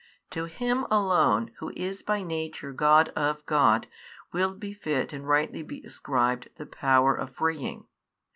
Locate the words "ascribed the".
5.83-6.65